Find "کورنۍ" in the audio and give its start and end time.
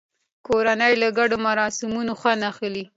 0.47-0.93